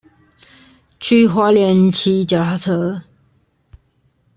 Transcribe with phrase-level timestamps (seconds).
[0.99, 3.03] 去花蓮騎腳踏車